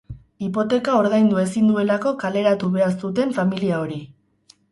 [0.43, 4.01] Hipoteka ordaindu ezin duelako kaleratu behar zuten familia hori.